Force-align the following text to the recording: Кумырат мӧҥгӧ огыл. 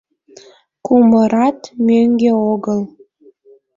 Кумырат 0.85 1.59
мӧҥгӧ 1.85 2.31
огыл. 2.53 2.81